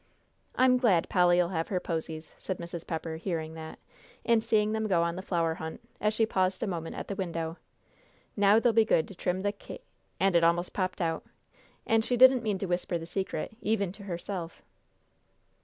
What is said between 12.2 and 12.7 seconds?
mean to